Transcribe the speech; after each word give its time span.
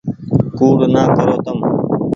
ڪوڙ 0.57 0.79
نآ 0.93 1.03
ڪرو 1.15 1.35
تم۔ 1.45 1.57